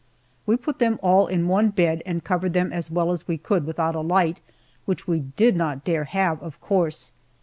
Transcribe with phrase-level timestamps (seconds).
[0.47, 3.67] We put them all in one bed and covered them as well as we could
[3.67, 4.39] without a light,
[4.85, 7.11] which we did not dare have, of course.